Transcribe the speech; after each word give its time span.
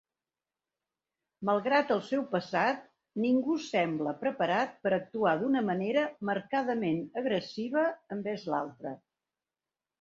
Malgrat 1.49 1.91
el 1.95 2.01
seu 2.07 2.23
passat, 2.31 2.81
ningú 3.27 3.59
sembla 3.67 4.15
preparat 4.25 4.75
per 4.87 4.95
actuar 4.99 5.37
d'una 5.45 5.65
manera 5.71 6.09
marcadament 6.33 7.01
agressiva 7.25 7.89
envers 8.19 8.51
l'altre. 8.55 8.99